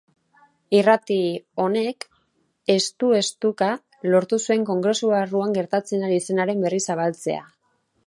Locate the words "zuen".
4.47-4.67